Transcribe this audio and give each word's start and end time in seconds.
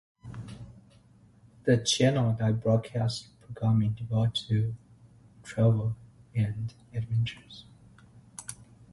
The 1.65 1.77
channel 1.77 2.33
broadcasts 2.53 3.29
programming 3.39 3.91
devoted 3.91 4.33
to 4.49 4.75
travel 5.43 5.95
and 6.33 6.73
adventure. 6.91 7.43